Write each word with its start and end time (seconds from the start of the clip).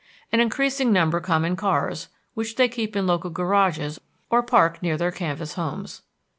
An 0.31 0.39
increasing 0.39 0.91
number 0.91 1.19
come 1.21 1.45
in 1.45 1.55
cars, 1.55 2.09
which 2.33 2.55
they 2.55 2.67
keep 2.67 2.95
in 2.95 3.05
local 3.05 3.29
garages 3.29 4.01
or 4.31 4.41
park 4.41 4.81
near 4.81 4.97
their 4.97 5.11
canvas 5.11 5.53
homes. 5.53 6.01